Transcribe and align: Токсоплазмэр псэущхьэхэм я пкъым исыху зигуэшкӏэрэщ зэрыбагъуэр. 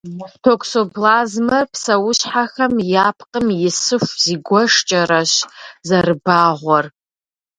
Токсоплазмэр 0.43 1.63
псэущхьэхэм 1.71 2.73
я 3.05 3.09
пкъым 3.17 3.47
исыху 3.69 4.15
зигуэшкӏэрэщ 4.23 5.33
зэрыбагъуэр. 5.87 6.85